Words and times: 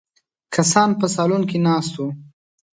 کسان 0.55 0.89
په 0.99 1.05
سالون 1.15 1.43
کې 1.49 1.57
ناست 1.67 1.93
وو. 1.99 2.07